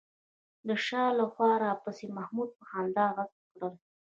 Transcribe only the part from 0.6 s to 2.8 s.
د شا له خوا راپسې محمد په